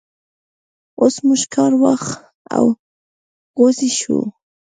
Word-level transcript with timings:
اوس 1.01 1.15
موږ 1.25 1.41
کار 1.53 1.71
واښ 1.81 2.03
او 2.55 2.65
غوزی 3.57 3.91
شو. 3.99 4.17